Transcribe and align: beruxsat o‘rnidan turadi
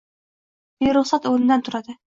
beruxsat 0.87 1.31
o‘rnidan 1.35 1.67
turadi 1.71 2.01